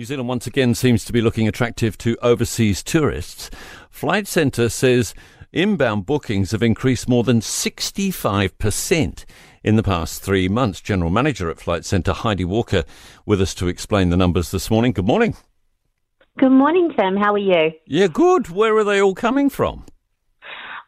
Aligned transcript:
New 0.00 0.06
Zealand 0.06 0.30
once 0.30 0.46
again 0.46 0.74
seems 0.74 1.04
to 1.04 1.12
be 1.12 1.20
looking 1.20 1.46
attractive 1.46 1.98
to 1.98 2.16
overseas 2.22 2.82
tourists. 2.82 3.50
Flight 3.90 4.26
Centre 4.26 4.70
says 4.70 5.12
inbound 5.52 6.06
bookings 6.06 6.52
have 6.52 6.62
increased 6.62 7.06
more 7.06 7.22
than 7.22 7.40
65% 7.40 9.24
in 9.62 9.76
the 9.76 9.82
past 9.82 10.22
three 10.22 10.48
months. 10.48 10.80
General 10.80 11.10
Manager 11.10 11.50
at 11.50 11.60
Flight 11.60 11.84
Centre, 11.84 12.14
Heidi 12.14 12.46
Walker, 12.46 12.84
with 13.26 13.42
us 13.42 13.52
to 13.56 13.68
explain 13.68 14.08
the 14.08 14.16
numbers 14.16 14.52
this 14.52 14.70
morning. 14.70 14.92
Good 14.92 15.04
morning. 15.04 15.36
Good 16.38 16.48
morning, 16.48 16.94
Tim. 16.98 17.18
How 17.18 17.34
are 17.34 17.38
you? 17.38 17.72
Yeah, 17.84 18.06
good. 18.06 18.48
Where 18.48 18.74
are 18.78 18.84
they 18.84 19.02
all 19.02 19.14
coming 19.14 19.50
from? 19.50 19.84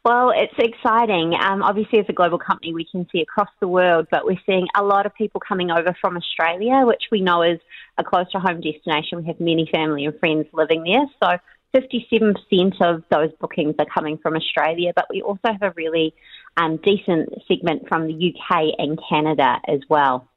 Well, 0.05 0.33
it's 0.35 0.55
exciting. 0.59 1.35
Um, 1.41 1.63
obviously, 1.63 2.01
as 2.01 2.07
a 2.09 2.13
global 2.13 2.39
company, 2.39 2.75
we 2.75 2.85
can 2.85 3.07
see 3.13 3.21
across 3.21 3.51
the 3.61 3.69
world, 3.69 4.09
but 4.11 4.25
we're 4.25 4.41
seeing 4.45 4.67
a 4.77 4.83
lot 4.83 5.07
of 5.07 5.15
people 5.15 5.41
coming 5.41 5.71
over 5.71 5.97
from 6.01 6.17
Australia, 6.17 6.85
which 6.85 7.05
we 7.13 7.21
know 7.21 7.43
is 7.43 7.61
a 7.99 8.03
close 8.03 8.29
to 8.33 8.41
home 8.41 8.61
destination. 8.61 9.19
We 9.19 9.27
have 9.27 9.39
many 9.39 9.69
family 9.73 10.05
and 10.05 10.19
friends 10.19 10.47
living 10.53 10.83
there. 10.83 11.07
So 11.23 11.39
57% 11.73 12.81
of 12.81 13.05
those 13.11 13.31
bookings 13.41 13.77
are 13.79 13.87
coming 13.87 14.19
from 14.19 14.35
Australia, 14.35 14.93
but 14.95 15.07
we 15.09 15.23
also 15.23 15.41
have 15.45 15.63
a 15.63 15.73
really 15.77 16.15
um, 16.57 16.79
decent 16.79 17.29
segment 17.47 17.89
from 17.89 18.09
the 18.09 18.35
UK 18.35 18.75
and 18.79 18.99
Canada 19.09 19.61
as 19.69 19.81
well. 19.89 20.29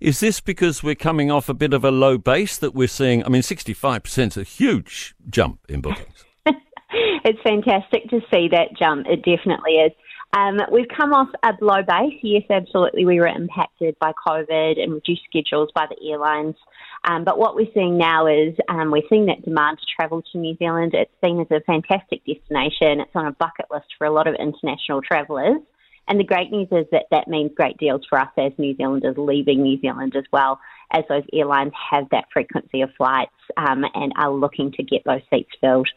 Is 0.00 0.20
this 0.20 0.40
because 0.40 0.84
we're 0.84 0.94
coming 0.94 1.32
off 1.32 1.48
a 1.48 1.54
bit 1.54 1.72
of 1.72 1.84
a 1.84 1.90
low 1.90 2.16
base 2.16 2.58
that 2.58 2.76
we're 2.76 2.86
seeing? 2.86 3.24
I 3.24 3.28
mean, 3.28 3.42
65% 3.42 4.26
is 4.28 4.36
a 4.36 4.44
huge 4.44 5.16
jump 5.28 5.60
in 5.68 5.80
bookings. 5.80 6.24
It's 7.24 7.40
fantastic 7.42 8.08
to 8.10 8.20
see 8.32 8.48
that 8.48 8.76
jump. 8.78 9.06
It 9.06 9.24
definitely 9.24 9.72
is. 9.72 9.92
Um, 10.32 10.58
we've 10.70 10.88
come 10.96 11.12
off 11.12 11.28
a 11.42 11.52
low 11.60 11.82
base. 11.82 12.18
Yes, 12.22 12.44
absolutely. 12.50 13.04
We 13.04 13.18
were 13.18 13.26
impacted 13.26 13.96
by 13.98 14.12
COVID 14.26 14.80
and 14.80 14.92
reduced 14.92 15.22
schedules 15.28 15.70
by 15.74 15.86
the 15.90 16.10
airlines. 16.10 16.54
Um, 17.04 17.24
but 17.24 17.38
what 17.38 17.56
we're 17.56 17.72
seeing 17.74 17.98
now 17.98 18.26
is 18.26 18.54
um, 18.68 18.92
we're 18.92 19.08
seeing 19.08 19.26
that 19.26 19.44
demand 19.44 19.78
to 19.78 19.86
travel 19.96 20.22
to 20.30 20.38
New 20.38 20.56
Zealand. 20.58 20.94
It's 20.94 21.10
seen 21.24 21.40
as 21.40 21.48
a 21.50 21.60
fantastic 21.62 22.24
destination. 22.24 23.00
It's 23.00 23.10
on 23.16 23.26
a 23.26 23.32
bucket 23.32 23.66
list 23.72 23.86
for 23.98 24.06
a 24.06 24.12
lot 24.12 24.28
of 24.28 24.36
international 24.36 25.02
travellers. 25.02 25.62
And 26.06 26.18
the 26.18 26.24
great 26.24 26.50
news 26.50 26.68
is 26.70 26.86
that 26.92 27.06
that 27.10 27.28
means 27.28 27.52
great 27.56 27.76
deals 27.78 28.02
for 28.08 28.18
us 28.18 28.30
as 28.36 28.52
New 28.58 28.76
Zealanders 28.76 29.16
leaving 29.16 29.62
New 29.62 29.80
Zealand 29.80 30.14
as 30.16 30.24
well, 30.32 30.60
as 30.92 31.04
those 31.08 31.22
airlines 31.32 31.72
have 31.90 32.08
that 32.10 32.24
frequency 32.32 32.82
of 32.82 32.90
flights 32.96 33.30
um, 33.56 33.84
and 33.94 34.12
are 34.16 34.32
looking 34.32 34.72
to 34.72 34.82
get 34.82 35.02
those 35.04 35.22
seats 35.30 35.50
filled. 35.60 35.88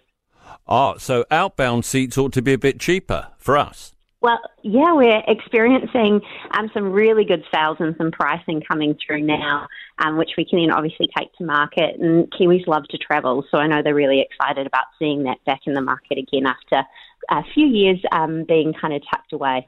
Oh, 0.67 0.97
so 0.97 1.25
outbound 1.29 1.85
seats 1.85 2.17
ought 2.17 2.33
to 2.33 2.41
be 2.41 2.53
a 2.53 2.57
bit 2.57 2.79
cheaper 2.79 3.27
for 3.37 3.57
us. 3.57 3.93
Well, 4.21 4.39
yeah, 4.61 4.93
we're 4.93 5.21
experiencing 5.27 6.21
um, 6.51 6.71
some 6.73 6.93
really 6.93 7.25
good 7.25 7.43
sales 7.53 7.75
and 7.81 7.93
some 7.97 8.09
pricing 8.09 8.61
coming 8.61 8.97
through 9.05 9.21
now, 9.23 9.67
um, 9.97 10.17
which 10.17 10.31
we 10.37 10.45
can 10.45 10.59
then 10.59 10.71
obviously 10.71 11.09
take 11.17 11.33
to 11.33 11.43
market. 11.43 11.99
And 11.99 12.31
Kiwis 12.31 12.65
love 12.65 12.85
to 12.91 12.97
travel, 12.97 13.43
so 13.51 13.57
I 13.57 13.67
know 13.67 13.81
they're 13.83 13.93
really 13.93 14.21
excited 14.21 14.65
about 14.65 14.85
seeing 14.97 15.23
that 15.23 15.43
back 15.45 15.61
in 15.65 15.73
the 15.73 15.81
market 15.81 16.17
again 16.17 16.45
after 16.45 16.87
a 17.29 17.43
few 17.53 17.67
years 17.67 17.99
um, 18.13 18.45
being 18.47 18.73
kind 18.73 18.93
of 18.93 19.01
tucked 19.11 19.33
away. 19.33 19.67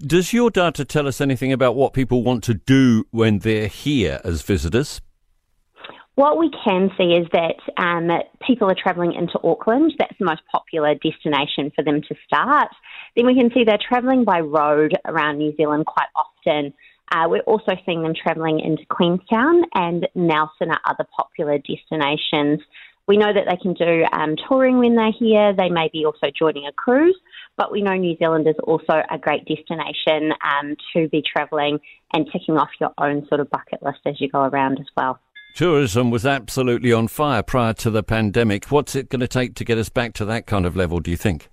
Does 0.00 0.32
your 0.32 0.50
data 0.50 0.84
tell 0.84 1.08
us 1.08 1.20
anything 1.20 1.52
about 1.52 1.74
what 1.74 1.92
people 1.92 2.22
want 2.22 2.44
to 2.44 2.54
do 2.54 3.06
when 3.10 3.40
they're 3.40 3.66
here 3.66 4.20
as 4.22 4.42
visitors? 4.42 5.00
What 6.20 6.36
we 6.36 6.50
can 6.50 6.90
see 6.98 7.14
is 7.14 7.26
that 7.32 7.56
um, 7.82 8.10
people 8.46 8.70
are 8.70 8.76
travelling 8.78 9.14
into 9.14 9.40
Auckland. 9.42 9.94
That's 9.98 10.12
the 10.18 10.26
most 10.26 10.42
popular 10.52 10.92
destination 10.92 11.72
for 11.74 11.82
them 11.82 12.02
to 12.02 12.14
start. 12.26 12.68
Then 13.16 13.24
we 13.24 13.34
can 13.34 13.50
see 13.54 13.64
they're 13.64 13.78
travelling 13.80 14.24
by 14.24 14.40
road 14.40 14.92
around 15.06 15.38
New 15.38 15.56
Zealand 15.56 15.86
quite 15.86 16.10
often. 16.14 16.74
Uh, 17.10 17.26
we're 17.26 17.40
also 17.46 17.72
seeing 17.86 18.02
them 18.02 18.12
travelling 18.12 18.60
into 18.60 18.84
Queenstown 18.90 19.62
and 19.74 20.06
Nelson 20.14 20.68
are 20.70 20.80
other 20.84 21.08
popular 21.16 21.56
destinations. 21.56 22.60
We 23.08 23.16
know 23.16 23.32
that 23.32 23.46
they 23.48 23.56
can 23.56 23.72
do 23.72 24.04
um, 24.12 24.36
touring 24.46 24.76
when 24.76 24.96
they're 24.96 25.16
here. 25.18 25.54
They 25.56 25.70
may 25.70 25.88
be 25.90 26.04
also 26.04 26.26
joining 26.38 26.66
a 26.66 26.72
cruise, 26.72 27.16
but 27.56 27.72
we 27.72 27.80
know 27.80 27.94
New 27.94 28.18
Zealand 28.18 28.46
is 28.46 28.56
also 28.64 29.00
a 29.10 29.16
great 29.16 29.46
destination 29.46 30.34
um, 30.44 30.76
to 30.92 31.08
be 31.08 31.22
travelling 31.22 31.78
and 32.12 32.26
ticking 32.30 32.58
off 32.58 32.68
your 32.78 32.92
own 32.98 33.26
sort 33.28 33.40
of 33.40 33.48
bucket 33.48 33.82
list 33.82 34.00
as 34.04 34.20
you 34.20 34.28
go 34.28 34.42
around 34.42 34.78
as 34.80 34.86
well. 34.98 35.18
Tourism 35.54 36.10
was 36.10 36.24
absolutely 36.24 36.92
on 36.92 37.08
fire 37.08 37.42
prior 37.42 37.74
to 37.74 37.90
the 37.90 38.02
pandemic. 38.02 38.66
What's 38.70 38.94
it 38.94 39.08
going 39.08 39.20
to 39.20 39.28
take 39.28 39.54
to 39.56 39.64
get 39.64 39.78
us 39.78 39.88
back 39.88 40.14
to 40.14 40.24
that 40.24 40.46
kind 40.46 40.64
of 40.64 40.76
level, 40.76 41.00
do 41.00 41.10
you 41.10 41.16
think? 41.16 41.48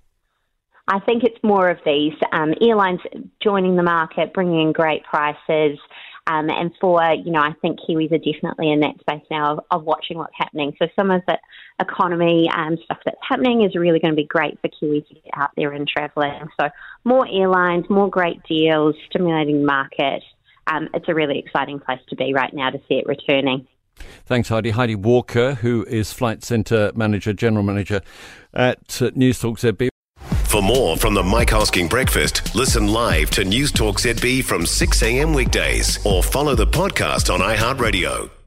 I 0.88 1.00
think 1.00 1.22
it's 1.24 1.38
more 1.42 1.68
of 1.68 1.78
these 1.84 2.14
um, 2.32 2.54
airlines 2.62 3.00
joining 3.42 3.76
the 3.76 3.82
market, 3.82 4.32
bringing 4.32 4.62
in 4.62 4.72
great 4.72 5.04
prices. 5.04 5.78
Um, 6.26 6.50
and 6.50 6.70
for, 6.80 7.02
you 7.12 7.32
know, 7.32 7.40
I 7.40 7.52
think 7.60 7.78
Kiwis 7.80 8.12
are 8.12 8.18
definitely 8.18 8.70
in 8.70 8.80
that 8.80 9.00
space 9.00 9.24
now 9.30 9.52
of, 9.52 9.60
of 9.70 9.84
watching 9.84 10.18
what's 10.18 10.34
happening. 10.36 10.74
So 10.78 10.86
some 10.94 11.10
of 11.10 11.22
the 11.26 11.38
economy 11.80 12.50
um, 12.54 12.76
stuff 12.84 12.98
that's 13.04 13.16
happening 13.26 13.62
is 13.62 13.74
really 13.74 13.98
going 13.98 14.12
to 14.12 14.16
be 14.16 14.26
great 14.26 14.58
for 14.60 14.68
Kiwis 14.68 15.06
to 15.08 15.14
get 15.14 15.32
out 15.34 15.50
there 15.56 15.72
and 15.72 15.88
travelling. 15.88 16.48
So 16.60 16.68
more 17.04 17.26
airlines, 17.30 17.84
more 17.88 18.10
great 18.10 18.42
deals, 18.44 18.94
stimulating 19.08 19.60
the 19.60 19.66
market. 19.66 20.22
Um, 20.66 20.88
it's 20.92 21.08
a 21.08 21.14
really 21.14 21.38
exciting 21.38 21.80
place 21.80 22.00
to 22.10 22.16
be 22.16 22.34
right 22.34 22.52
now 22.52 22.70
to 22.70 22.78
see 22.88 22.96
it 22.96 23.06
returning. 23.06 23.66
Thanks, 24.26 24.48
Heidi. 24.48 24.70
Heidi 24.70 24.94
Walker, 24.94 25.54
who 25.54 25.84
is 25.88 26.12
Flight 26.12 26.44
Centre 26.44 26.92
Manager, 26.94 27.32
General 27.32 27.64
Manager 27.64 28.00
at 28.54 29.00
uh, 29.00 29.10
News 29.14 29.40
Talk 29.40 29.58
ZB. 29.58 29.88
For 30.48 30.62
more 30.62 30.96
from 30.96 31.14
the 31.14 31.22
Mike 31.22 31.50
Hosking 31.50 31.90
Breakfast, 31.90 32.54
listen 32.54 32.88
live 32.88 33.30
to 33.30 33.44
News 33.44 33.70
Talk 33.70 33.96
ZB 33.96 34.42
from 34.44 34.64
6 34.64 35.02
a.m. 35.02 35.34
weekdays 35.34 36.04
or 36.06 36.22
follow 36.22 36.54
the 36.54 36.66
podcast 36.66 37.32
on 37.32 37.40
iHeartRadio. 37.40 38.37